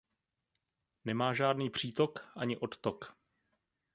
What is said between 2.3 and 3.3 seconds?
ani odtok.